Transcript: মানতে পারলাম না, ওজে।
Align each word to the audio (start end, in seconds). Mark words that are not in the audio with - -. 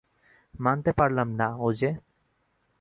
মানতে 0.59 0.91
পারলাম 0.93 1.29
না, 1.31 1.47
ওজে। 1.59 1.91